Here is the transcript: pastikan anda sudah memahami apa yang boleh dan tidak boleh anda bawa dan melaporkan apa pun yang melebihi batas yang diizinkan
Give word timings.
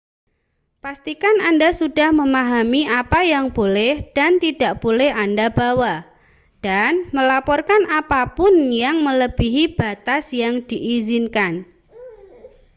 pastikan 0.83 1.37
anda 1.49 1.69
sudah 1.79 2.09
memahami 2.19 2.81
apa 3.01 3.19
yang 3.33 3.45
boleh 3.57 3.93
dan 4.17 4.31
tidak 4.43 4.73
boleh 4.83 5.11
anda 5.23 5.47
bawa 5.59 5.95
dan 6.65 6.91
melaporkan 7.15 7.81
apa 7.99 8.21
pun 8.37 8.49
yang 8.83 8.97
melebihi 9.07 9.63
batas 9.79 10.23
yang 10.41 10.55
diizinkan 10.69 11.53